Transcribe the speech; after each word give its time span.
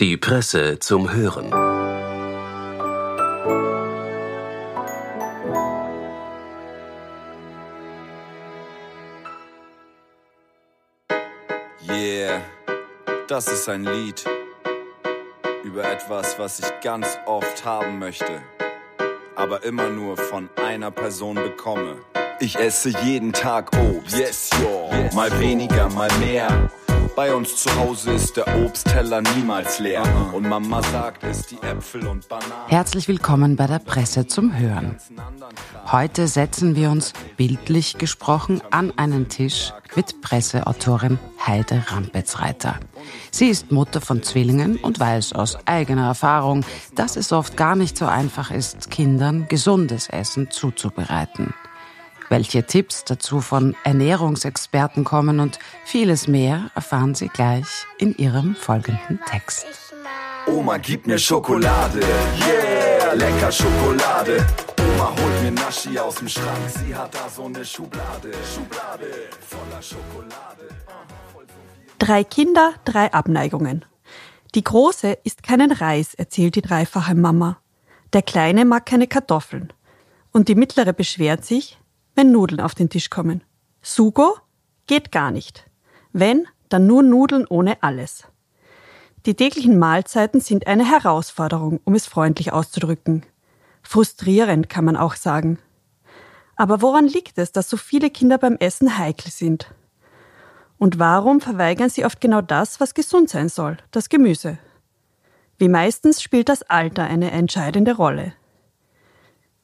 Die 0.00 0.16
Presse 0.16 0.80
zum 0.80 1.12
Hören. 1.12 1.52
Yeah, 11.88 12.40
das 13.28 13.46
ist 13.46 13.68
ein 13.68 13.84
Lied 13.84 14.24
über 15.62 15.84
etwas, 15.84 16.40
was 16.40 16.58
ich 16.58 16.66
ganz 16.82 17.06
oft 17.26 17.64
haben 17.64 18.00
möchte, 18.00 18.42
aber 19.36 19.62
immer 19.62 19.90
nur 19.90 20.16
von 20.16 20.50
einer 20.56 20.90
Person 20.90 21.36
bekomme. 21.36 21.98
Ich 22.40 22.58
esse 22.58 22.88
jeden 22.88 23.32
Tag 23.32 23.70
Obst, 23.76 24.18
yes, 24.18 24.50
yo. 24.60 24.90
mal 25.14 25.30
weniger, 25.38 25.88
mal 25.90 26.10
mehr. 26.18 26.68
Bei 27.16 27.32
uns 27.32 27.62
zu 27.62 27.72
Hause 27.76 28.12
ist 28.12 28.36
der 28.36 28.64
Obstteller 28.64 29.22
niemals 29.36 29.78
leer. 29.78 30.02
Und 30.32 30.48
Mama 30.48 30.82
sagt 30.82 31.22
es, 31.22 31.46
die 31.46 31.56
Äpfel 31.62 32.08
und 32.08 32.28
Bananen. 32.28 32.52
Herzlich 32.66 33.06
willkommen 33.06 33.54
bei 33.54 33.68
der 33.68 33.78
Presse 33.78 34.26
zum 34.26 34.58
Hören. 34.58 34.96
Heute 35.92 36.26
setzen 36.26 36.74
wir 36.74 36.90
uns, 36.90 37.12
bildlich 37.36 37.98
gesprochen, 37.98 38.60
an 38.72 38.92
einen 38.96 39.28
Tisch 39.28 39.72
mit 39.94 40.22
Presseautorin 40.22 41.20
Heide 41.46 41.84
Rampetzreiter. 41.86 42.80
Sie 43.30 43.46
ist 43.46 43.70
Mutter 43.70 44.00
von 44.00 44.24
Zwillingen 44.24 44.76
und 44.78 44.98
weiß 44.98 45.34
aus 45.34 45.56
eigener 45.66 46.08
Erfahrung, 46.08 46.64
dass 46.96 47.14
es 47.14 47.30
oft 47.30 47.56
gar 47.56 47.76
nicht 47.76 47.96
so 47.96 48.06
einfach 48.06 48.50
ist, 48.50 48.90
Kindern 48.90 49.46
gesundes 49.48 50.08
Essen 50.08 50.50
zuzubereiten. 50.50 51.54
Welche 52.28 52.64
Tipps 52.64 53.04
dazu 53.04 53.40
von 53.40 53.76
Ernährungsexperten 53.84 55.04
kommen 55.04 55.40
und 55.40 55.58
vieles 55.84 56.26
mehr 56.26 56.70
erfahren 56.74 57.14
Sie 57.14 57.28
gleich 57.28 57.86
in 57.98 58.16
Ihrem 58.16 58.54
folgenden 58.56 59.20
Text. 59.26 59.66
Oma, 60.46 60.76
gib 60.78 61.06
mir 61.06 61.18
Schokolade, 61.18 62.00
yeah, 62.00 63.12
lecker 63.14 63.50
Schokolade. 63.50 64.46
Oma 64.78 65.10
holt 65.10 65.42
mir 65.42 65.50
Naschi 65.52 65.98
aus 65.98 66.16
dem 66.16 66.28
Schrank, 66.28 66.68
sie 66.68 66.94
hat 66.94 67.14
da 67.14 67.28
so 67.28 67.44
eine 67.46 67.64
Schublade, 67.64 68.30
Schublade 68.54 69.06
voller 69.40 69.82
Schokolade. 69.82 70.68
Drei 71.98 72.24
Kinder, 72.24 72.74
drei 72.84 73.12
Abneigungen. 73.12 73.84
Die 74.54 74.64
Große 74.64 75.18
isst 75.24 75.42
keinen 75.42 75.72
Reis, 75.72 76.14
erzählt 76.14 76.56
die 76.56 76.62
dreifache 76.62 77.14
Mama. 77.14 77.58
Der 78.12 78.22
Kleine 78.22 78.64
mag 78.64 78.86
keine 78.86 79.06
Kartoffeln. 79.06 79.72
Und 80.32 80.48
die 80.48 80.54
Mittlere 80.54 80.92
beschwert 80.92 81.44
sich, 81.44 81.78
wenn 82.14 82.32
Nudeln 82.32 82.60
auf 82.60 82.74
den 82.74 82.90
Tisch 82.90 83.10
kommen. 83.10 83.42
Sugo 83.82 84.36
geht 84.86 85.12
gar 85.12 85.30
nicht. 85.30 85.68
Wenn, 86.12 86.46
dann 86.68 86.86
nur 86.86 87.02
Nudeln 87.02 87.46
ohne 87.48 87.82
alles. 87.82 88.24
Die 89.26 89.34
täglichen 89.34 89.78
Mahlzeiten 89.78 90.40
sind 90.40 90.66
eine 90.66 90.88
Herausforderung, 90.88 91.80
um 91.84 91.94
es 91.94 92.06
freundlich 92.06 92.52
auszudrücken. 92.52 93.24
Frustrierend 93.82 94.68
kann 94.68 94.84
man 94.84 94.96
auch 94.96 95.14
sagen. 95.14 95.58
Aber 96.56 96.82
woran 96.82 97.06
liegt 97.06 97.38
es, 97.38 97.52
dass 97.52 97.68
so 97.68 97.76
viele 97.76 98.10
Kinder 98.10 98.38
beim 98.38 98.56
Essen 98.56 98.98
heikel 98.98 99.30
sind? 99.30 99.72
Und 100.78 100.98
warum 100.98 101.40
verweigern 101.40 101.88
sie 101.88 102.04
oft 102.04 102.20
genau 102.20 102.42
das, 102.42 102.80
was 102.80 102.94
gesund 102.94 103.30
sein 103.30 103.48
soll, 103.48 103.78
das 103.90 104.08
Gemüse? 104.08 104.58
Wie 105.56 105.68
meistens 105.68 106.20
spielt 106.20 106.48
das 106.48 106.62
Alter 106.62 107.04
eine 107.04 107.30
entscheidende 107.30 107.96
Rolle. 107.96 108.34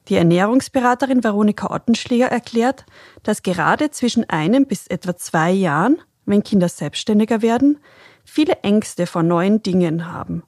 Die 0.07 0.15
Ernährungsberaterin 0.15 1.23
Veronika 1.23 1.73
Ottenschläger 1.73 2.27
erklärt, 2.27 2.85
dass 3.23 3.43
gerade 3.43 3.91
zwischen 3.91 4.29
einem 4.29 4.65
bis 4.65 4.87
etwa 4.87 5.15
zwei 5.15 5.51
Jahren, 5.51 6.01
wenn 6.25 6.43
Kinder 6.43 6.69
selbstständiger 6.69 7.41
werden, 7.41 7.79
viele 8.23 8.53
Ängste 8.63 9.05
vor 9.05 9.23
neuen 9.23 9.61
Dingen 9.61 10.11
haben. 10.11 10.43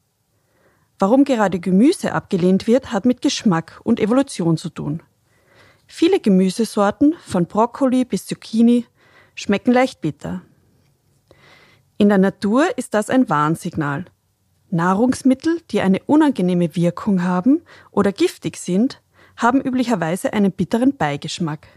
Warum 1.00 1.24
gerade 1.24 1.60
Gemüse 1.60 2.14
abgelehnt 2.14 2.68
wird, 2.68 2.92
hat 2.92 3.06
mit 3.06 3.22
Geschmack 3.22 3.82
und 3.84 4.00
Evolution 4.00 4.58
zu 4.58 4.70
tun. 4.70 5.04
Viele 5.88 6.20
Gemüsesorten, 6.20 7.16
von 7.26 7.46
Brokkoli 7.46 8.06
bis 8.06 8.26
Zucchini, 8.26 8.86
schmecken 9.36 9.74
leicht 9.74 10.02
bitter. 10.02 10.42
In 11.98 12.10
der 12.10 12.18
Natur 12.18 12.78
ist 12.78 12.94
das 12.94 13.10
ein 13.10 13.30
Warnsignal. 13.30 14.06
Nahrungsmittel, 14.70 15.62
die 15.70 15.82
eine 15.82 16.02
unangenehme 16.06 16.76
Wirkung 16.76 17.24
haben 17.24 17.62
oder 17.92 18.12
giftig 18.12 18.58
sind, 18.58 19.02
haben 19.38 19.62
üblicherweise 19.62 20.34
einen 20.34 20.52
bitteren 20.52 20.96
Beigeschmack. 20.98 21.68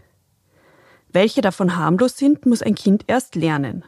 Welche 1.09 1.41
davon 1.41 1.75
harmlos 1.75 2.17
sind, 2.17 2.45
muss 2.45 2.61
ein 2.61 2.75
Kind 2.75 3.05
erst 3.07 3.35
lernen. 3.35 3.83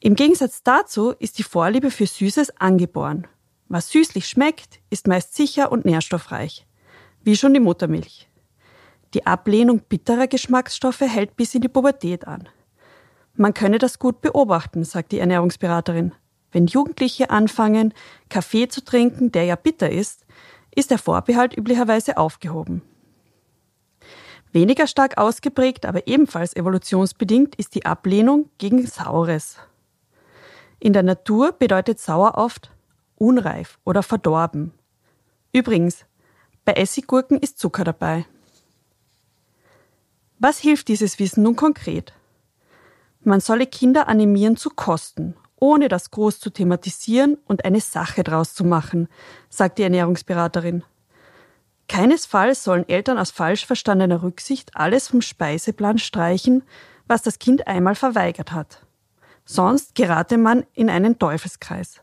Im 0.00 0.16
Gegensatz 0.16 0.62
dazu 0.62 1.12
ist 1.18 1.38
die 1.38 1.44
Vorliebe 1.44 1.90
für 1.90 2.06
Süßes 2.06 2.58
angeboren. 2.58 3.28
Was 3.68 3.90
süßlich 3.90 4.26
schmeckt, 4.26 4.80
ist 4.90 5.06
meist 5.06 5.34
sicher 5.34 5.70
und 5.70 5.84
nährstoffreich, 5.84 6.66
wie 7.22 7.36
schon 7.36 7.54
die 7.54 7.60
Muttermilch. 7.60 8.28
Die 9.14 9.26
Ablehnung 9.26 9.80
bitterer 9.88 10.26
Geschmacksstoffe 10.26 11.02
hält 11.02 11.36
bis 11.36 11.54
in 11.54 11.60
die 11.60 11.68
Pubertät 11.68 12.26
an. 12.26 12.48
Man 13.34 13.54
könne 13.54 13.78
das 13.78 13.98
gut 13.98 14.20
beobachten, 14.20 14.84
sagt 14.84 15.12
die 15.12 15.18
Ernährungsberaterin. 15.18 16.12
Wenn 16.50 16.66
Jugendliche 16.66 17.30
anfangen, 17.30 17.94
Kaffee 18.28 18.68
zu 18.68 18.84
trinken, 18.84 19.32
der 19.32 19.44
ja 19.44 19.56
bitter 19.56 19.90
ist, 19.90 20.21
ist 20.74 20.90
der 20.90 20.98
Vorbehalt 20.98 21.56
üblicherweise 21.56 22.16
aufgehoben. 22.16 22.82
Weniger 24.52 24.86
stark 24.86 25.16
ausgeprägt, 25.16 25.86
aber 25.86 26.06
ebenfalls 26.06 26.54
evolutionsbedingt 26.54 27.54
ist 27.54 27.74
die 27.74 27.86
Ablehnung 27.86 28.50
gegen 28.58 28.86
Saures. 28.86 29.56
In 30.78 30.92
der 30.92 31.02
Natur 31.02 31.52
bedeutet 31.52 32.00
sauer 32.00 32.34
oft 32.36 32.70
unreif 33.16 33.78
oder 33.84 34.02
verdorben. 34.02 34.72
Übrigens, 35.52 36.04
bei 36.64 36.72
Essiggurken 36.72 37.38
ist 37.38 37.58
Zucker 37.58 37.84
dabei. 37.84 38.26
Was 40.38 40.58
hilft 40.58 40.88
dieses 40.88 41.18
Wissen 41.18 41.44
nun 41.44 41.56
konkret? 41.56 42.12
Man 43.20 43.40
solle 43.40 43.66
Kinder 43.66 44.08
animieren 44.08 44.56
zu 44.56 44.70
kosten 44.70 45.36
ohne 45.62 45.86
das 45.86 46.10
groß 46.10 46.40
zu 46.40 46.50
thematisieren 46.50 47.38
und 47.46 47.64
eine 47.64 47.80
Sache 47.80 48.24
draus 48.24 48.52
zu 48.52 48.64
machen, 48.64 49.06
sagt 49.48 49.78
die 49.78 49.84
Ernährungsberaterin. 49.84 50.82
Keinesfalls 51.88 52.64
sollen 52.64 52.88
Eltern 52.88 53.16
aus 53.16 53.30
falsch 53.30 53.64
verstandener 53.64 54.24
Rücksicht 54.24 54.72
alles 54.74 55.06
vom 55.06 55.22
Speiseplan 55.22 55.98
streichen, 55.98 56.64
was 57.06 57.22
das 57.22 57.38
Kind 57.38 57.68
einmal 57.68 57.94
verweigert 57.94 58.50
hat. 58.50 58.84
Sonst 59.44 59.94
gerate 59.94 60.36
man 60.36 60.64
in 60.74 60.90
einen 60.90 61.20
Teufelskreis. 61.20 62.00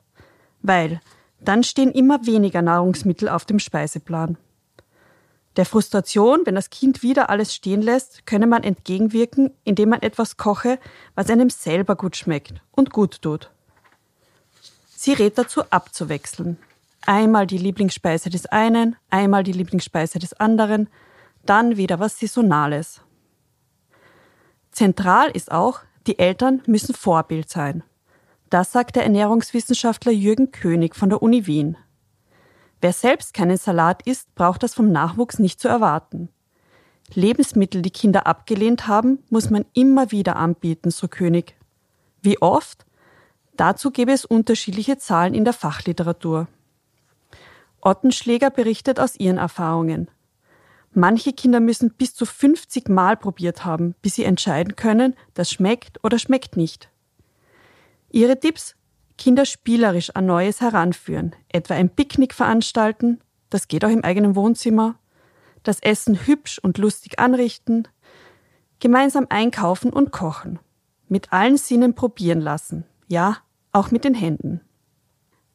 Weil 0.61 1.01
dann 1.41 1.63
stehen 1.63 1.91
immer 1.91 2.25
weniger 2.25 2.61
Nahrungsmittel 2.61 3.27
auf 3.27 3.43
dem 3.43 3.59
Speiseplan. 3.59 4.37
Der 5.55 5.65
Frustration, 5.65 6.41
wenn 6.45 6.55
das 6.55 6.69
Kind 6.69 7.03
wieder 7.03 7.29
alles 7.29 7.53
stehen 7.53 7.81
lässt, 7.81 8.25
könne 8.25 8.47
man 8.47 8.63
entgegenwirken, 8.63 9.51
indem 9.63 9.89
man 9.89 10.01
etwas 10.01 10.37
koche, 10.37 10.79
was 11.15 11.29
einem 11.29 11.49
selber 11.49 11.95
gut 11.95 12.15
schmeckt 12.15 12.61
und 12.71 12.91
gut 12.91 13.21
tut. 13.21 13.51
Sie 14.95 15.13
rät 15.13 15.37
dazu 15.37 15.63
abzuwechseln. 15.69 16.57
Einmal 17.05 17.47
die 17.47 17.57
Lieblingsspeise 17.57 18.29
des 18.29 18.45
einen, 18.45 18.95
einmal 19.09 19.43
die 19.43 19.53
Lieblingsspeise 19.53 20.19
des 20.19 20.33
anderen, 20.33 20.89
dann 21.45 21.77
wieder 21.77 21.99
was 21.99 22.19
Saisonales. 22.19 23.01
Zentral 24.71 25.31
ist 25.31 25.51
auch, 25.51 25.79
die 26.05 26.19
Eltern 26.19 26.61
müssen 26.67 26.93
Vorbild 26.93 27.49
sein. 27.49 27.83
Das 28.49 28.71
sagt 28.71 28.95
der 28.95 29.03
Ernährungswissenschaftler 29.03 30.11
Jürgen 30.11 30.51
König 30.51 30.95
von 30.95 31.09
der 31.09 31.21
Uni 31.21 31.45
Wien. 31.45 31.77
Wer 32.81 32.93
selbst 32.93 33.33
keinen 33.33 33.57
Salat 33.57 34.03
isst, 34.07 34.33
braucht 34.35 34.63
das 34.63 34.73
vom 34.73 34.91
Nachwuchs 34.91 35.39
nicht 35.39 35.59
zu 35.59 35.67
erwarten. 35.67 36.29
Lebensmittel, 37.13 37.81
die 37.81 37.91
Kinder 37.91 38.27
abgelehnt 38.27 38.87
haben, 38.87 39.19
muss 39.29 39.49
man 39.49 39.65
immer 39.73 40.11
wieder 40.11 40.35
anbieten, 40.35 40.91
so 40.91 41.07
König. 41.07 41.55
Wie 42.21 42.41
oft? 42.41 42.85
Dazu 43.57 43.91
gäbe 43.91 44.11
es 44.11 44.25
unterschiedliche 44.25 44.97
Zahlen 44.97 45.33
in 45.33 45.43
der 45.43 45.53
Fachliteratur. 45.53 46.47
Ottenschläger 47.81 48.49
berichtet 48.49 48.99
aus 48.99 49.15
ihren 49.17 49.37
Erfahrungen. 49.37 50.09
Manche 50.93 51.33
Kinder 51.33 51.59
müssen 51.59 51.93
bis 51.93 52.15
zu 52.15 52.25
50 52.25 52.89
Mal 52.89 53.15
probiert 53.17 53.65
haben, 53.65 53.95
bis 54.01 54.15
sie 54.15 54.23
entscheiden 54.23 54.75
können, 54.75 55.15
das 55.33 55.51
schmeckt 55.51 56.03
oder 56.03 56.17
schmeckt 56.19 56.57
nicht. 56.57 56.89
Ihre 58.09 58.39
Tipps 58.39 58.75
Kinder 59.19 59.45
spielerisch 59.45 60.11
an 60.15 60.25
Neues 60.25 60.61
heranführen, 60.61 61.35
etwa 61.49 61.75
ein 61.75 61.89
Picknick 61.89 62.33
veranstalten, 62.33 63.19
das 63.49 63.67
geht 63.67 63.83
auch 63.83 63.89
im 63.89 64.03
eigenen 64.03 64.35
Wohnzimmer, 64.35 64.95
das 65.61 65.81
Essen 65.81 66.25
hübsch 66.25 66.57
und 66.57 66.77
lustig 66.77 67.19
anrichten, 67.19 67.87
gemeinsam 68.79 69.27
einkaufen 69.29 69.91
und 69.91 70.11
kochen, 70.11 70.57
mit 71.09 71.33
allen 71.33 71.57
Sinnen 71.57 71.95
probieren 71.95 72.39
lassen, 72.39 72.85
ja, 73.07 73.37
auch 73.73 73.91
mit 73.91 74.05
den 74.05 74.13
Händen. 74.15 74.61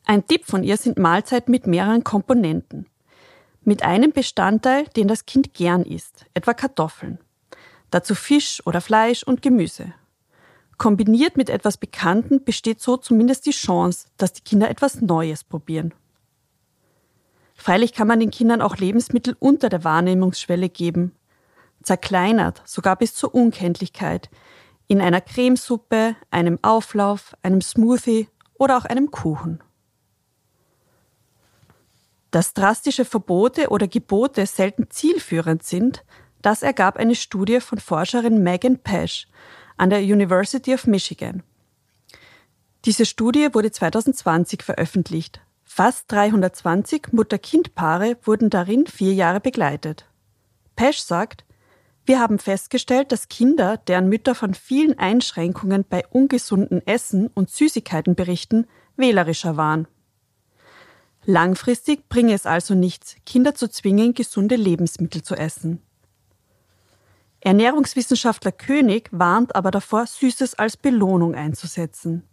Ein 0.04 0.26
Tipp 0.26 0.44
von 0.44 0.62
ihr 0.62 0.76
sind 0.76 0.98
Mahlzeiten 0.98 1.50
mit 1.50 1.66
mehreren 1.66 2.04
Komponenten. 2.04 2.86
Mit 3.62 3.82
einem 3.82 4.12
Bestandteil, 4.12 4.84
den 4.88 5.08
das 5.08 5.24
Kind 5.24 5.54
gern 5.54 5.84
isst, 5.84 6.26
etwa 6.34 6.52
Kartoffeln. 6.52 7.18
Dazu 7.90 8.14
Fisch 8.14 8.60
oder 8.66 8.82
Fleisch 8.82 9.22
und 9.22 9.40
Gemüse. 9.40 9.94
Kombiniert 10.78 11.36
mit 11.36 11.50
etwas 11.50 11.76
Bekannten 11.76 12.44
besteht 12.44 12.80
so 12.80 12.96
zumindest 12.96 13.46
die 13.46 13.52
Chance, 13.52 14.08
dass 14.16 14.32
die 14.32 14.42
Kinder 14.42 14.68
etwas 14.68 15.00
Neues 15.00 15.44
probieren. 15.44 15.94
Freilich 17.54 17.92
kann 17.92 18.08
man 18.08 18.20
den 18.20 18.30
Kindern 18.30 18.60
auch 18.60 18.76
Lebensmittel 18.76 19.36
unter 19.38 19.68
der 19.68 19.84
Wahrnehmungsschwelle 19.84 20.68
geben, 20.68 21.12
zerkleinert, 21.82 22.62
sogar 22.64 22.96
bis 22.96 23.14
zur 23.14 23.34
Unkenntlichkeit, 23.34 24.28
in 24.88 25.00
einer 25.00 25.20
Cremesuppe, 25.20 26.16
einem 26.30 26.58
Auflauf, 26.62 27.34
einem 27.42 27.60
Smoothie 27.60 28.28
oder 28.54 28.76
auch 28.76 28.84
einem 28.84 29.10
Kuchen. 29.10 29.62
Dass 32.30 32.52
drastische 32.52 33.04
Verbote 33.04 33.68
oder 33.68 33.86
Gebote 33.86 34.44
selten 34.46 34.90
zielführend 34.90 35.62
sind, 35.62 36.04
das 36.42 36.62
ergab 36.62 36.96
eine 36.96 37.14
Studie 37.14 37.60
von 37.60 37.78
Forscherin 37.78 38.42
Megan 38.42 38.78
Pesch 38.78 39.28
an 39.76 39.90
der 39.90 40.00
University 40.00 40.74
of 40.74 40.86
Michigan. 40.86 41.42
Diese 42.84 43.06
Studie 43.06 43.48
wurde 43.52 43.70
2020 43.70 44.62
veröffentlicht. 44.62 45.40
Fast 45.64 46.12
320 46.12 47.12
Mutter-Kind-Paare 47.12 48.16
wurden 48.22 48.50
darin 48.50 48.86
vier 48.86 49.14
Jahre 49.14 49.40
begleitet. 49.40 50.06
Pesch 50.76 50.98
sagt, 50.98 51.44
wir 52.06 52.20
haben 52.20 52.38
festgestellt, 52.38 53.12
dass 53.12 53.28
Kinder, 53.28 53.78
deren 53.78 54.08
Mütter 54.08 54.34
von 54.34 54.52
vielen 54.52 54.98
Einschränkungen 54.98 55.84
bei 55.88 56.06
ungesunden 56.08 56.86
Essen 56.86 57.28
und 57.28 57.50
Süßigkeiten 57.50 58.14
berichten, 58.14 58.66
wählerischer 58.96 59.56
waren. 59.56 59.88
Langfristig 61.24 62.10
bringe 62.10 62.34
es 62.34 62.44
also 62.44 62.74
nichts, 62.74 63.16
Kinder 63.24 63.54
zu 63.54 63.68
zwingen, 63.68 64.12
gesunde 64.12 64.56
Lebensmittel 64.56 65.22
zu 65.22 65.34
essen. 65.34 65.80
Ernährungswissenschaftler 67.44 68.52
König 68.52 69.10
warnt 69.12 69.54
aber 69.54 69.70
davor, 69.70 70.06
Süßes 70.06 70.54
als 70.54 70.78
Belohnung 70.78 71.34
einzusetzen. 71.34 72.26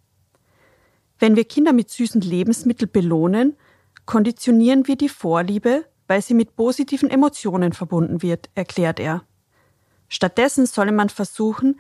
Wenn 1.20 1.36
wir 1.36 1.44
Kinder 1.44 1.74
mit 1.74 1.90
süßen 1.90 2.22
Lebensmitteln 2.22 2.90
belohnen, 2.90 3.58
konditionieren 4.06 4.88
wir 4.88 4.96
die 4.96 5.10
Vorliebe, 5.10 5.86
weil 6.08 6.22
sie 6.22 6.34
mit 6.34 6.56
positiven 6.56 7.10
Emotionen 7.10 7.74
verbunden 7.74 8.22
wird, 8.22 8.50
erklärt 8.56 9.02
er. 9.02 9.24
Stattdessen 10.08 10.66
solle 10.66 10.94
man 10.94 11.10
versuchen, 11.10 11.80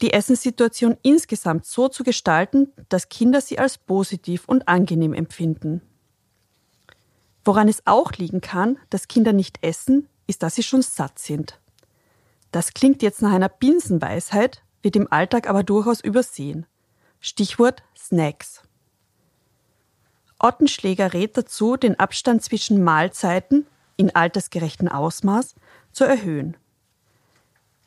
die 0.00 0.14
Essenssituation 0.14 0.96
insgesamt 1.02 1.66
so 1.66 1.88
zu 1.88 2.04
gestalten, 2.04 2.72
dass 2.88 3.10
Kinder 3.10 3.42
sie 3.42 3.58
als 3.58 3.76
positiv 3.76 4.44
und 4.46 4.66
angenehm 4.66 5.12
empfinden. 5.12 5.82
Woran 7.44 7.68
es 7.68 7.86
auch 7.86 8.12
liegen 8.12 8.40
kann, 8.40 8.78
dass 8.88 9.08
Kinder 9.08 9.34
nicht 9.34 9.58
essen, 9.62 10.08
ist, 10.26 10.42
dass 10.42 10.54
sie 10.54 10.62
schon 10.62 10.82
satt 10.82 11.18
sind. 11.18 11.60
Das 12.56 12.72
klingt 12.72 13.02
jetzt 13.02 13.20
nach 13.20 13.32
einer 13.32 13.50
Binsenweisheit, 13.50 14.62
wird 14.80 14.96
im 14.96 15.12
Alltag 15.12 15.46
aber 15.46 15.62
durchaus 15.62 16.00
übersehen. 16.00 16.64
Stichwort 17.20 17.82
Snacks. 17.94 18.62
Ottenschläger 20.38 21.12
rät 21.12 21.36
dazu, 21.36 21.76
den 21.76 22.00
Abstand 22.00 22.42
zwischen 22.42 22.82
Mahlzeiten 22.82 23.66
in 23.98 24.16
altersgerechtem 24.16 24.88
Ausmaß 24.88 25.54
zu 25.92 26.04
erhöhen. 26.04 26.56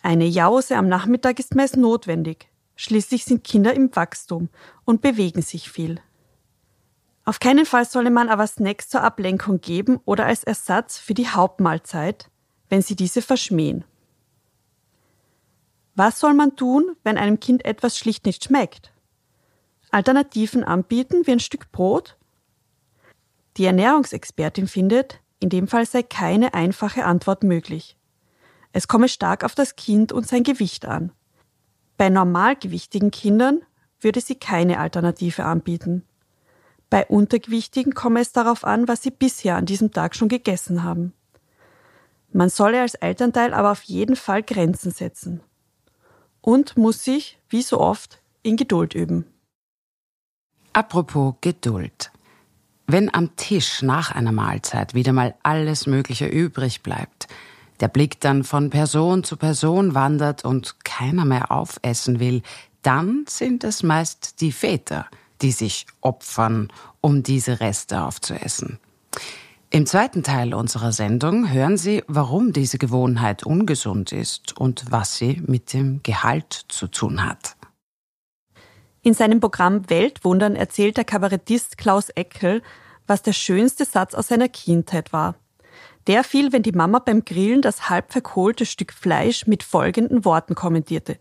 Eine 0.04 0.25
Jause 0.27 0.77
am 0.77 0.88
Nachmittag 0.88 1.39
ist 1.39 1.56
meist 1.56 1.75
notwendig. 1.75 2.48
Schließlich 2.75 3.25
sind 3.25 3.44
Kinder 3.44 3.74
im 3.74 3.95
Wachstum 3.95 4.50
und 4.86 5.01
bewegen 5.01 5.42
sich 5.42 5.72
viel. 5.72 6.00
Auf 7.25 7.39
keinen 7.39 7.65
Fall 7.65 7.86
solle 7.86 8.12
man 8.12 8.30
aber 8.30 8.45
Snacks 8.45 8.88
zur 8.88 9.01
Ablenkung 9.01 9.62
geben 9.62 10.00
oder 10.06 10.27
als 10.27 10.44
Ersatz 10.44 11.00
für 11.00 11.15
die 11.15 11.30
Hauptmahlzeit, 11.30 12.30
wenn 12.69 12.83
sie 12.83 12.95
diese 12.95 13.24
verschmähen. 13.24 13.83
Was 16.00 16.18
soll 16.18 16.34
man 16.34 16.56
tun, 16.56 16.96
wenn 17.04 17.18
einem 17.18 17.42
Kind 17.42 17.66
etwas 17.66 17.98
schlicht 17.98 18.25
nicht 18.25 18.46
schmeckt? 18.46 18.94
Alternativen 19.92 20.63
anbieten 20.63 21.28
wie 21.28 21.34
ein 21.34 21.42
Stück 21.42 21.74
Brot? 21.74 22.16
Die 23.57 23.66
Ernährungsexpertin 23.66 24.69
findet, 24.69 25.19
in 25.42 25.50
dem 25.50 25.68
Fall 25.68 25.86
sei 25.86 26.01
keine 26.04 26.54
einfache 26.54 27.04
Antwort 27.04 27.44
möglich. 27.44 27.98
Es 28.72 28.88
komme 28.88 29.10
stark 29.10 29.44
auf 29.44 29.56
das 29.56 29.75
Kind 29.75 30.13
und 30.13 30.25
sein 30.25 30.44
Gewicht 30.44 30.86
an. 30.86 31.12
Bei 31.98 32.07
normalgewichtigen 32.07 33.12
Kindern 33.12 33.60
würde 34.00 34.22
sie 34.22 34.36
keine 34.36 34.80
Alternative 34.80 35.44
anbieten. 35.44 36.06
Bei 36.90 37.06
Untergewichtigen 37.07 37.94
komme 37.94 38.22
es 38.22 38.31
darauf 38.31 38.63
an, 38.63 38.88
was 38.88 39.04
sie 39.04 39.12
bisher 39.12 39.57
an 39.57 39.66
diesem 39.66 39.92
Tag 39.92 40.16
schon 40.16 40.30
gegessen 40.30 40.81
haben. 40.81 41.12
Man 42.31 42.48
solle 42.48 42.80
als 42.80 42.96
Elternteil 42.96 43.54
aber 43.54 43.72
auf 43.72 43.81
jeden 43.81 44.16
Fall 44.16 44.44
Grenzen 44.44 44.92
setzen. 44.92 45.42
Und 46.41 46.77
muss 46.77 47.03
sich, 47.03 47.38
wie 47.50 47.62
so 47.62 47.80
oft, 47.80 48.21
in 48.44 48.57
Geduld 48.57 48.94
üben. 48.94 49.25
Apropos 50.74 51.36
Geduld. 51.41 52.12
Wenn 52.88 53.13
am 53.13 53.36
Tisch 53.36 53.81
nach 53.81 54.12
einer 54.12 54.31
Mahlzeit 54.31 54.94
wieder 54.94 55.13
mal 55.13 55.36
alles 55.44 55.86
Mögliche 55.86 56.25
übrig 56.27 56.81
bleibt, 56.81 57.27
der 57.80 57.88
Blick 57.88 58.19
dann 58.19 58.44
von 58.44 58.69
Person 58.69 59.24
zu 59.24 59.38
Person 59.38 59.94
wandert 59.94 60.44
und 60.44 60.83
keiner 60.83 61.25
mehr 61.25 61.51
aufessen 61.51 62.19
will, 62.19 62.41
dann 62.81 63.25
sind 63.27 63.63
es 63.63 63.83
meist 63.83 64.41
die 64.41 64.51
Väter, 64.51 65.06
die 65.41 65.51
sich 65.51 65.86
opfern, 66.01 66.71
um 67.01 67.24
diese 67.24 67.59
Reste 67.59 68.01
aufzuessen. 68.01 68.80
Im 69.71 69.86
zweiten 69.86 70.24
Teil 70.24 70.56
unserer 70.56 70.92
Sendung 70.92 71.51
hören 71.54 71.77
Sie, 71.77 72.04
warum 72.07 72.54
diese 72.54 72.80
Gewohnheit 72.80 73.44
ungesund 73.44 74.12
ist 74.12 74.57
und 74.57 74.86
was 74.89 75.16
sie 75.16 75.44
mit 75.45 75.74
dem 75.74 76.01
Gehalt 76.01 76.66
zu 76.69 76.88
tun 76.88 77.24
hat. 77.24 77.56
In 79.04 79.13
seinem 79.13 79.39
Programm 79.39 79.88
Weltwundern 79.88 80.56
erzählt 80.56 80.98
der 80.98 81.04
Kabarettist 81.04 81.77
Klaus 81.77 82.10
Eckel, 82.10 82.63
was 83.06 83.21
der 83.21 83.33
schönste 83.33 83.86
Satz 83.86 84.16
aus 84.16 84.30
seiner 84.30 84.50
Kindheit 84.50 85.13
war. 85.13 85.36
Der 86.07 86.24
fiel, 86.24 86.51
wenn 86.51 86.63
die 86.63 86.72
Mama 86.72 86.98
beim 86.98 87.24
Grillen 87.24 87.62
das 87.62 87.92
halb 87.92 88.12
verkohlte 88.12 88.65
Stück 88.65 88.92
Fleisch 88.92 89.45
mit 89.45 89.62
folgenden 89.62 90.25
Worten 90.25 90.56
kommentierte. 90.56 91.19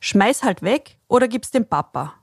Schmeiß 0.00 0.42
halt 0.42 0.62
weg 0.62 0.98
oder 1.06 1.28
gib's 1.28 1.52
dem 1.52 1.68
Papa. 1.68 2.14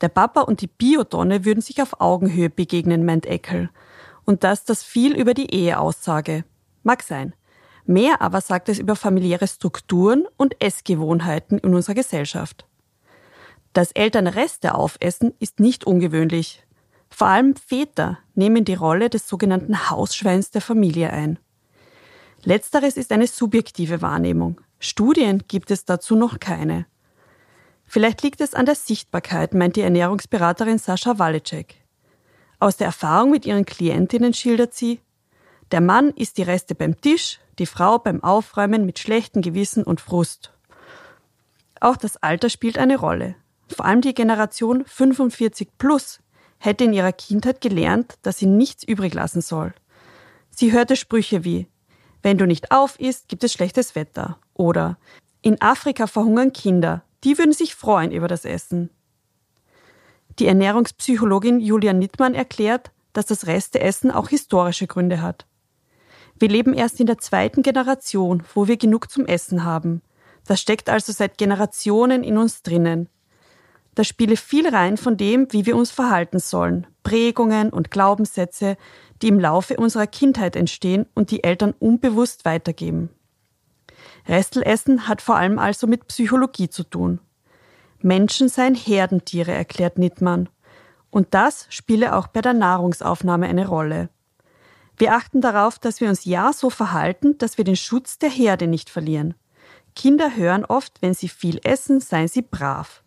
Der 0.00 0.08
Papa 0.08 0.40
und 0.40 0.62
die 0.62 0.66
Biodonne 0.66 1.44
würden 1.44 1.60
sich 1.60 1.80
auf 1.80 2.00
Augenhöhe 2.00 2.50
begegnen, 2.50 3.04
meint 3.04 3.26
Eckel. 3.26 3.70
Und 4.24 4.44
dass 4.44 4.64
das 4.64 4.82
viel 4.82 5.16
über 5.16 5.34
die 5.34 5.52
Ehe 5.54 5.78
aussage. 5.78 6.44
Mag 6.82 7.02
sein. 7.02 7.34
Mehr 7.86 8.20
aber 8.20 8.40
sagt 8.40 8.68
es 8.68 8.78
über 8.78 8.96
familiäre 8.96 9.48
Strukturen 9.48 10.26
und 10.36 10.62
Essgewohnheiten 10.62 11.58
in 11.58 11.74
unserer 11.74 11.94
Gesellschaft. 11.94 12.66
Dass 13.72 13.92
Eltern 13.92 14.26
Reste 14.26 14.74
aufessen, 14.74 15.34
ist 15.38 15.60
nicht 15.60 15.84
ungewöhnlich. 15.84 16.64
Vor 17.08 17.26
allem 17.26 17.56
Väter 17.56 18.18
nehmen 18.34 18.64
die 18.64 18.74
Rolle 18.74 19.10
des 19.10 19.28
sogenannten 19.28 19.90
Hausschweins 19.90 20.50
der 20.50 20.60
Familie 20.60 21.10
ein. 21.10 21.38
Letzteres 22.44 22.96
ist 22.96 23.12
eine 23.12 23.26
subjektive 23.26 24.02
Wahrnehmung. 24.02 24.60
Studien 24.78 25.44
gibt 25.46 25.70
es 25.70 25.84
dazu 25.84 26.16
noch 26.16 26.40
keine. 26.40 26.86
Vielleicht 27.84 28.22
liegt 28.22 28.40
es 28.40 28.54
an 28.54 28.66
der 28.66 28.76
Sichtbarkeit, 28.76 29.52
meint 29.52 29.76
die 29.76 29.82
Ernährungsberaterin 29.82 30.78
Sascha 30.78 31.18
Walicek. 31.18 31.79
Aus 32.60 32.76
der 32.76 32.86
Erfahrung 32.86 33.30
mit 33.30 33.46
ihren 33.46 33.64
Klientinnen 33.64 34.34
schildert 34.34 34.74
sie, 34.74 35.00
der 35.72 35.80
Mann 35.80 36.10
isst 36.10 36.36
die 36.36 36.42
Reste 36.42 36.74
beim 36.74 37.00
Tisch, 37.00 37.40
die 37.58 37.66
Frau 37.66 37.98
beim 37.98 38.22
Aufräumen 38.22 38.84
mit 38.84 38.98
schlechtem 38.98 39.40
Gewissen 39.40 39.82
und 39.82 40.00
Frust. 40.00 40.52
Auch 41.80 41.96
das 41.96 42.18
Alter 42.18 42.50
spielt 42.50 42.76
eine 42.76 42.98
Rolle. 42.98 43.34
Vor 43.68 43.86
allem 43.86 44.02
die 44.02 44.14
Generation 44.14 44.84
45 44.84 45.68
plus 45.78 46.20
hätte 46.58 46.84
in 46.84 46.92
ihrer 46.92 47.12
Kindheit 47.12 47.62
gelernt, 47.62 48.18
dass 48.22 48.38
sie 48.38 48.46
nichts 48.46 48.84
übrig 48.84 49.14
lassen 49.14 49.40
soll. 49.40 49.72
Sie 50.50 50.72
hörte 50.72 50.96
Sprüche 50.96 51.44
wie 51.44 51.66
Wenn 52.22 52.36
du 52.36 52.46
nicht 52.46 52.72
auf 52.72 53.00
isst, 53.00 53.28
gibt 53.28 53.44
es 53.44 53.52
schlechtes 53.52 53.94
Wetter 53.94 54.38
oder 54.52 54.98
In 55.40 55.62
Afrika 55.62 56.06
verhungern 56.06 56.52
Kinder, 56.52 57.04
die 57.24 57.38
würden 57.38 57.54
sich 57.54 57.74
freuen 57.74 58.10
über 58.10 58.28
das 58.28 58.44
Essen. 58.44 58.90
Die 60.40 60.46
Ernährungspsychologin 60.46 61.60
Julia 61.60 61.92
Nittmann 61.92 62.34
erklärt, 62.34 62.92
dass 63.12 63.26
das 63.26 63.46
Resteessen 63.46 64.10
auch 64.10 64.30
historische 64.30 64.86
Gründe 64.86 65.20
hat. 65.20 65.44
Wir 66.38 66.48
leben 66.48 66.72
erst 66.72 66.98
in 66.98 67.06
der 67.06 67.18
zweiten 67.18 67.60
Generation, 67.62 68.42
wo 68.54 68.66
wir 68.66 68.78
genug 68.78 69.10
zum 69.10 69.26
Essen 69.26 69.64
haben. 69.64 70.00
Das 70.46 70.58
steckt 70.58 70.88
also 70.88 71.12
seit 71.12 71.36
Generationen 71.36 72.24
in 72.24 72.38
uns 72.38 72.62
drinnen. 72.62 73.10
Da 73.94 74.02
spiele 74.02 74.38
viel 74.38 74.66
rein 74.66 74.96
von 74.96 75.18
dem, 75.18 75.46
wie 75.50 75.66
wir 75.66 75.76
uns 75.76 75.90
verhalten 75.90 76.38
sollen, 76.38 76.86
Prägungen 77.02 77.68
und 77.68 77.90
Glaubenssätze, 77.90 78.78
die 79.20 79.28
im 79.28 79.40
Laufe 79.40 79.76
unserer 79.76 80.06
Kindheit 80.06 80.56
entstehen 80.56 81.04
und 81.14 81.30
die 81.32 81.44
Eltern 81.44 81.74
unbewusst 81.78 82.46
weitergeben. 82.46 83.10
Restelessen 84.26 85.06
hat 85.06 85.20
vor 85.20 85.36
allem 85.36 85.58
also 85.58 85.86
mit 85.86 86.08
Psychologie 86.08 86.70
zu 86.70 86.84
tun. 86.84 87.20
Menschen 88.02 88.48
seien 88.48 88.74
Herdentiere, 88.74 89.52
erklärt 89.52 89.98
Nittmann. 89.98 90.48
Und 91.10 91.28
das 91.34 91.66
spiele 91.70 92.14
auch 92.14 92.28
bei 92.28 92.40
der 92.40 92.54
Nahrungsaufnahme 92.54 93.46
eine 93.46 93.68
Rolle. 93.68 94.08
Wir 94.96 95.14
achten 95.14 95.40
darauf, 95.40 95.78
dass 95.78 96.00
wir 96.00 96.08
uns 96.08 96.24
ja 96.24 96.52
so 96.52 96.70
verhalten, 96.70 97.38
dass 97.38 97.58
wir 97.58 97.64
den 97.64 97.76
Schutz 97.76 98.18
der 98.18 98.30
Herde 98.30 98.66
nicht 98.66 98.90
verlieren. 98.90 99.34
Kinder 99.96 100.36
hören 100.36 100.64
oft, 100.64 101.02
wenn 101.02 101.14
sie 101.14 101.28
viel 101.28 101.60
essen, 101.64 102.00
seien 102.00 102.28
sie 102.28 102.42
brav. 102.42 103.02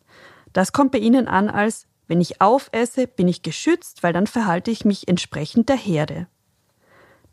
Das 0.54 0.74
kommt 0.74 0.92
bei 0.92 0.98
ihnen 0.98 1.28
an 1.28 1.50
als, 1.50 1.88
wenn 2.08 2.20
ich 2.20 2.42
aufesse, 2.42 3.08
bin 3.08 3.28
ich 3.28 3.42
geschützt, 3.42 4.04
weil 4.04 4.14
dann 4.14 4.28
verhalte 4.28 4.72
ich 4.72 4.86
mich 4.86 5.08
entsprechend 5.08 5.70
der 5.70 5.78
Herde. 5.78 6.28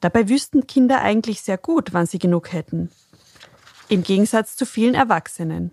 Dabei 0.01 0.29
wüssten 0.29 0.67
Kinder 0.67 1.01
eigentlich 1.01 1.43
sehr 1.43 1.59
gut, 1.59 1.93
wann 1.93 2.07
sie 2.07 2.19
genug 2.19 2.53
hätten. 2.53 2.91
Im 3.89 4.03
Gegensatz 4.03 4.57
zu 4.57 4.65
vielen 4.65 4.95
Erwachsenen. 4.95 5.73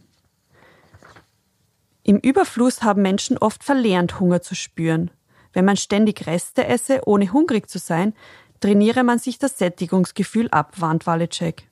Im 2.09 2.19
Überfluss 2.19 2.83
haben 2.83 3.01
Menschen 3.01 3.37
oft 3.37 3.65
verlernt, 3.65 4.21
Hunger 4.21 4.41
zu 4.41 4.55
spüren. 4.55 5.11
Wenn 5.51 5.65
man 5.65 5.75
ständig 5.75 6.25
Reste 6.25 6.65
esse, 6.65 7.01
ohne 7.05 7.33
hungrig 7.33 7.69
zu 7.69 7.79
sein, 7.79 8.13
trainiere 8.61 9.03
man 9.03 9.19
sich 9.19 9.39
das 9.39 9.57
Sättigungsgefühl 9.57 10.47
ab, 10.51 10.71
warnt 10.77 11.05
Walecek. 11.05 11.67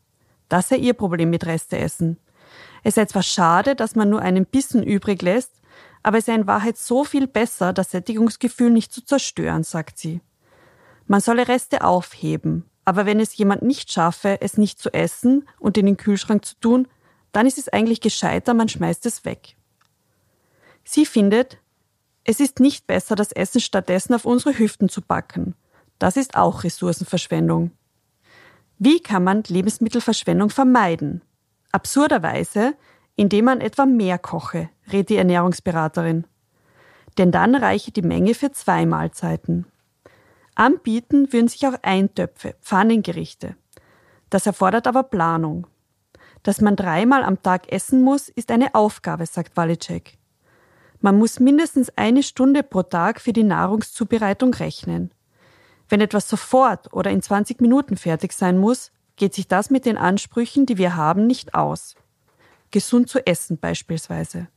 Das 0.49 0.67
sei 0.67 0.75
ihr 0.75 0.93
Problem 0.93 1.29
mit 1.29 1.45
Resteessen. 1.45 2.17
Es 2.83 2.95
sei 2.95 3.03
etwas 3.03 3.25
schade, 3.27 3.75
dass 3.75 3.95
man 3.95 4.09
nur 4.09 4.21
einen 4.21 4.45
Bissen 4.45 4.83
übrig 4.83 5.21
lässt, 5.21 5.61
aber 6.03 6.17
es 6.17 6.25
sei 6.25 6.35
in 6.35 6.47
Wahrheit 6.47 6.77
so 6.77 7.05
viel 7.05 7.27
besser, 7.27 7.71
das 7.71 7.91
Sättigungsgefühl 7.91 8.71
nicht 8.71 8.91
zu 8.91 9.05
zerstören, 9.05 9.63
sagt 9.63 9.97
sie. 9.97 10.19
Man 11.07 11.21
solle 11.21 11.47
Reste 11.47 11.81
aufheben, 11.81 12.65
aber 12.83 13.05
wenn 13.05 13.21
es 13.21 13.37
jemand 13.37 13.61
nicht 13.61 13.89
schaffe, 13.89 14.41
es 14.41 14.57
nicht 14.57 14.79
zu 14.79 14.93
essen 14.93 15.47
und 15.59 15.77
in 15.77 15.85
den 15.85 15.95
Kühlschrank 15.95 16.43
zu 16.43 16.59
tun, 16.59 16.89
dann 17.31 17.47
ist 17.47 17.57
es 17.57 17.69
eigentlich 17.69 18.01
gescheiter, 18.01 18.53
man 18.53 18.67
schmeißt 18.67 19.05
es 19.05 19.23
weg. 19.23 19.55
Sie 20.85 21.05
findet, 21.05 21.57
es 22.23 22.39
ist 22.39 22.59
nicht 22.59 22.87
besser, 22.87 23.15
das 23.15 23.31
Essen 23.31 23.59
stattdessen 23.59 24.13
auf 24.13 24.25
unsere 24.25 24.57
Hüften 24.57 24.87
zu 24.87 25.01
backen. 25.01 25.55
Das 25.99 26.15
ist 26.15 26.35
auch 26.35 26.63
Ressourcenverschwendung. 26.63 27.71
Wie 28.77 28.99
kann 28.99 29.23
man 29.23 29.43
Lebensmittelverschwendung 29.43 30.49
vermeiden? 30.49 31.21
Absurderweise, 31.71 32.75
indem 33.15 33.45
man 33.45 33.61
etwa 33.61 33.85
mehr 33.85 34.17
koche, 34.17 34.69
rät 34.91 35.09
die 35.09 35.17
Ernährungsberaterin. 35.17 36.25
Denn 37.17 37.31
dann 37.31 37.55
reiche 37.55 37.91
die 37.91 38.01
Menge 38.01 38.33
für 38.33 38.51
zwei 38.51 38.85
Mahlzeiten. 38.85 39.65
Anbieten 40.55 41.31
würden 41.33 41.47
sich 41.47 41.65
auch 41.67 41.75
Eintöpfe, 41.81 42.55
Pfannengerichte. 42.61 43.55
Das 44.29 44.45
erfordert 44.45 44.87
aber 44.87 45.03
Planung. 45.03 45.67
Dass 46.43 46.61
man 46.61 46.75
dreimal 46.75 47.23
am 47.23 47.41
Tag 47.41 47.71
essen 47.71 48.01
muss, 48.01 48.29
ist 48.29 48.51
eine 48.51 48.75
Aufgabe, 48.75 49.25
sagt 49.25 49.57
Walicek. 49.57 50.17
Man 51.05 51.19
muss 51.19 51.39
mindestens 51.39 51.95
eine 51.97 52.23
Stunde 52.23 52.63
pro 52.63 52.81
Tag 52.81 53.21
für 53.21 53.31
die 53.31 53.43
Nahrungszubereitung 53.43 54.55
rechnen. 54.55 55.11
Wenn 55.87 56.01
etwas 56.01 56.27
sofort 56.27 56.91
oder 56.93 57.11
in 57.11 57.21
20 57.21 57.61
Minuten 57.61 57.95
fertig 57.95 58.33
sein 58.33 58.57
muss, 58.57 58.91
geht 59.15 59.35
sich 59.35 59.47
das 59.47 59.69
mit 59.69 59.85
den 59.85 59.97
Ansprüchen, 59.99 60.65
die 60.65 60.79
wir 60.79 60.95
haben, 60.95 61.27
nicht 61.27 61.53
aus. 61.53 61.93
Gesund 62.71 63.07
zu 63.07 63.23
essen 63.27 63.59
beispielsweise. 63.59 64.47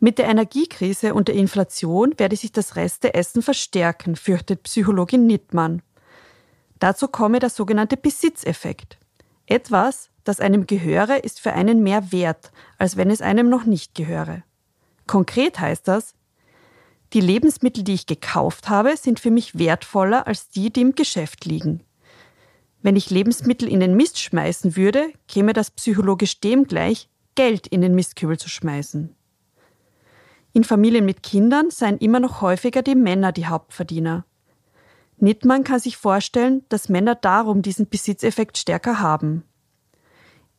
Mit 0.00 0.16
der 0.16 0.24
Energiekrise 0.24 1.12
und 1.12 1.28
der 1.28 1.34
Inflation 1.34 2.18
werde 2.18 2.36
sich 2.36 2.52
das 2.52 2.74
Resteessen 2.74 3.42
verstärken, 3.42 4.16
fürchtet 4.16 4.62
Psychologin 4.62 5.26
Nittmann. 5.26 5.82
Dazu 6.78 7.08
komme 7.08 7.40
der 7.40 7.50
sogenannte 7.50 7.98
Besitzeffekt. 7.98 8.96
Etwas, 9.44 10.08
das 10.24 10.40
einem 10.40 10.66
gehöre, 10.66 11.24
ist 11.24 11.40
für 11.40 11.52
einen 11.52 11.82
mehr 11.82 12.10
wert, 12.10 12.52
als 12.78 12.96
wenn 12.96 13.10
es 13.10 13.20
einem 13.20 13.50
noch 13.50 13.66
nicht 13.66 13.94
gehöre. 13.94 14.44
Konkret 15.08 15.58
heißt 15.58 15.88
das, 15.88 16.14
die 17.12 17.20
Lebensmittel, 17.20 17.82
die 17.82 17.94
ich 17.94 18.06
gekauft 18.06 18.68
habe, 18.68 18.96
sind 18.96 19.18
für 19.18 19.30
mich 19.30 19.58
wertvoller 19.58 20.26
als 20.26 20.50
die, 20.50 20.70
die 20.70 20.82
im 20.82 20.94
Geschäft 20.94 21.46
liegen. 21.46 21.82
Wenn 22.82 22.94
ich 22.94 23.10
Lebensmittel 23.10 23.66
in 23.68 23.80
den 23.80 23.96
Mist 23.96 24.20
schmeißen 24.20 24.76
würde, 24.76 25.10
käme 25.26 25.54
das 25.54 25.70
psychologisch 25.70 26.40
dem 26.40 26.64
gleich, 26.64 27.08
Geld 27.34 27.66
in 27.66 27.80
den 27.80 27.94
Mistkübel 27.94 28.38
zu 28.38 28.48
schmeißen. 28.48 29.14
In 30.52 30.64
Familien 30.64 31.04
mit 31.04 31.22
Kindern 31.22 31.70
seien 31.70 31.98
immer 31.98 32.20
noch 32.20 32.40
häufiger 32.40 32.82
die 32.82 32.94
Männer 32.94 33.32
die 33.32 33.46
Hauptverdiener. 33.46 34.24
Nittmann 35.16 35.64
kann 35.64 35.80
sich 35.80 35.96
vorstellen, 35.96 36.64
dass 36.68 36.88
Männer 36.88 37.14
darum 37.14 37.62
diesen 37.62 37.88
Besitzeffekt 37.88 38.58
stärker 38.58 39.00
haben. 39.00 39.44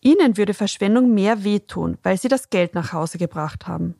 Ihnen 0.01 0.37
würde 0.37 0.53
Verschwendung 0.53 1.13
mehr 1.13 1.43
wehtun, 1.43 1.97
weil 2.03 2.17
sie 2.17 2.27
das 2.27 2.49
Geld 2.49 2.73
nach 2.73 2.93
Hause 2.93 3.17
gebracht 3.17 3.67
haben. 3.67 3.95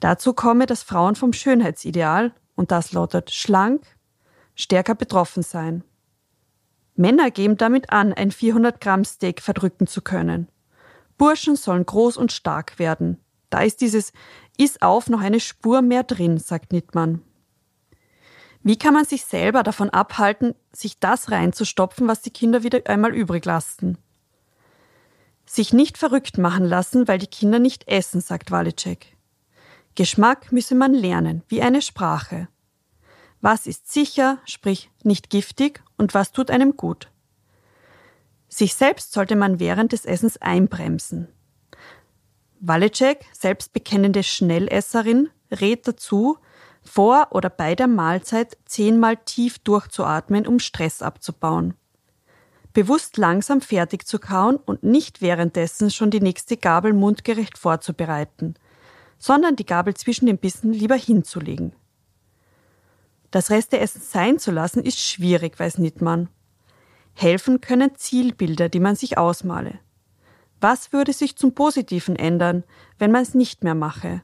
Dazu 0.00 0.32
komme, 0.32 0.66
dass 0.66 0.82
Frauen 0.82 1.14
vom 1.16 1.32
Schönheitsideal, 1.32 2.32
und 2.54 2.70
das 2.70 2.92
lautet 2.92 3.30
schlank, 3.30 3.82
stärker 4.54 4.94
betroffen 4.94 5.42
seien. 5.42 5.84
Männer 6.94 7.30
geben 7.30 7.56
damit 7.56 7.92
an, 7.92 8.12
ein 8.12 8.32
400 8.32 8.80
Gramm 8.80 9.04
Steak 9.04 9.40
verdrücken 9.40 9.86
zu 9.86 10.02
können. 10.02 10.48
Burschen 11.16 11.56
sollen 11.56 11.86
groß 11.86 12.16
und 12.16 12.32
stark 12.32 12.78
werden. 12.78 13.18
Da 13.50 13.60
ist 13.60 13.80
dieses 13.80 14.12
Iss 14.56 14.82
auf 14.82 15.08
noch 15.08 15.20
eine 15.20 15.40
Spur 15.40 15.82
mehr 15.82 16.02
drin, 16.02 16.38
sagt 16.38 16.72
Nittmann. 16.72 17.22
Wie 18.62 18.76
kann 18.76 18.94
man 18.94 19.04
sich 19.04 19.24
selber 19.24 19.62
davon 19.62 19.90
abhalten, 19.90 20.54
sich 20.72 20.98
das 20.98 21.30
reinzustopfen, 21.30 22.08
was 22.08 22.22
die 22.22 22.30
Kinder 22.30 22.62
wieder 22.62 22.80
einmal 22.86 23.14
übrig 23.14 23.44
lassen? 23.44 23.98
Sich 25.46 25.72
nicht 25.72 25.96
verrückt 25.96 26.36
machen 26.36 26.64
lassen, 26.64 27.08
weil 27.08 27.18
die 27.18 27.28
Kinder 27.28 27.58
nicht 27.58 27.88
essen, 27.88 28.20
sagt 28.20 28.50
Walicek. 28.50 29.16
Geschmack 29.98 30.52
müsse 30.52 30.76
man 30.76 30.94
lernen, 30.94 31.42
wie 31.48 31.60
eine 31.60 31.82
Sprache. 31.82 32.46
Was 33.40 33.66
ist 33.66 33.92
sicher, 33.92 34.38
sprich 34.44 34.92
nicht 35.02 35.28
giftig, 35.28 35.82
und 35.96 36.14
was 36.14 36.30
tut 36.30 36.52
einem 36.52 36.76
gut? 36.76 37.10
Sich 38.48 38.76
selbst 38.76 39.12
sollte 39.12 39.34
man 39.34 39.58
während 39.58 39.90
des 39.90 40.04
Essens 40.04 40.36
einbremsen. 40.36 41.26
Walecek, 42.60 43.26
selbstbekennende 43.32 44.22
Schnellesserin, 44.22 45.30
rät 45.50 45.88
dazu, 45.88 46.38
vor 46.84 47.30
oder 47.32 47.50
bei 47.50 47.74
der 47.74 47.88
Mahlzeit 47.88 48.56
zehnmal 48.66 49.16
tief 49.16 49.58
durchzuatmen, 49.58 50.46
um 50.46 50.60
Stress 50.60 51.02
abzubauen. 51.02 51.74
Bewusst 52.72 53.16
langsam 53.16 53.60
fertig 53.60 54.06
zu 54.06 54.20
kauen 54.20 54.58
und 54.58 54.84
nicht 54.84 55.20
währenddessen 55.20 55.90
schon 55.90 56.12
die 56.12 56.20
nächste 56.20 56.56
Gabel 56.56 56.92
mundgerecht 56.92 57.58
vorzubereiten– 57.58 58.54
sondern 59.18 59.56
die 59.56 59.66
Gabel 59.66 59.94
zwischen 59.94 60.26
den 60.26 60.38
Bissen 60.38 60.72
lieber 60.72 60.96
hinzulegen. 60.96 61.72
Das 63.30 63.50
Resteessen 63.50 64.00
sein 64.00 64.38
zu 64.38 64.50
lassen 64.50 64.82
ist 64.82 64.98
schwierig, 64.98 65.58
weiß 65.58 65.78
Nittmann. 65.78 66.28
Helfen 67.14 67.60
können 67.60 67.94
Zielbilder, 67.96 68.68
die 68.68 68.80
man 68.80 68.96
sich 68.96 69.18
ausmale. 69.18 69.80
Was 70.60 70.92
würde 70.92 71.12
sich 71.12 71.36
zum 71.36 71.54
Positiven 71.54 72.16
ändern, 72.16 72.64
wenn 72.98 73.12
man 73.12 73.22
es 73.22 73.34
nicht 73.34 73.64
mehr 73.64 73.74
mache? 73.74 74.22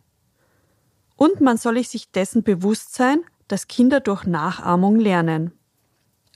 Und 1.17 1.41
man 1.41 1.59
solle 1.59 1.85
sich 1.85 2.11
dessen 2.11 2.43
bewusst 2.43 2.95
sein, 2.95 3.23
dass 3.47 3.69
Kinder 3.69 4.01
durch 4.01 4.25
Nachahmung 4.25 4.99
lernen. 4.99 5.53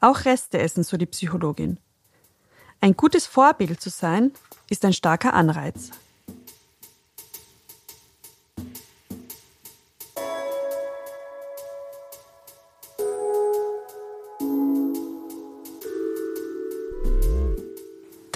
Auch 0.01 0.25
Reste 0.25 0.59
essen, 0.59 0.85
so 0.85 0.97
die 0.97 1.07
Psychologin. 1.07 1.81
Ein 2.81 2.97
gutes 2.97 3.27
Vorbild 3.27 3.81
zu 3.81 3.91
sein, 3.91 4.33
ist 4.71 4.85
ein 4.85 4.93
starker 4.93 5.35
Anreiz. 5.35 5.91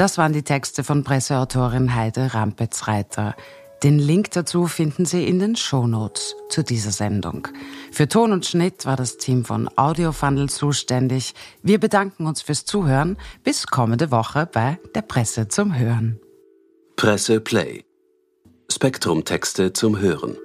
Das 0.02 0.18
waren 0.18 0.32
die 0.32 0.42
Texte 0.42 0.82
von 0.82 1.04
Presseautorin 1.04 1.94
Heide 1.94 2.34
Rampetz-Reiter. 2.34 3.36
Den 3.84 4.00
Link 4.00 4.32
dazu 4.32 4.66
finden 4.66 5.04
Sie 5.04 5.28
in 5.28 5.38
den 5.38 5.54
Shownotes 5.54 6.34
zu 6.48 6.64
dieser 6.64 6.90
Sendung. 6.90 7.46
Für 7.92 8.08
Ton 8.08 8.32
und 8.32 8.44
Schnitt 8.44 8.84
war 8.84 8.96
das 8.96 9.18
Team 9.18 9.44
von 9.44 9.70
Audiofundel 9.78 10.48
zuständig. 10.48 11.34
Wir 11.62 11.78
bedanken 11.78 12.26
uns 12.26 12.42
fürs 12.42 12.64
Zuhören. 12.64 13.16
Bis 13.44 13.68
kommende 13.68 14.10
Woche 14.10 14.48
bei 14.52 14.80
der 14.96 15.02
Presse 15.02 15.46
zum 15.46 15.78
Hören. 15.78 16.18
Presse 16.96 17.40
Play. 17.40 17.84
Spektrum 18.72 19.24
Texte 19.24 19.72
zum 19.72 20.00
Hören. 20.00 20.36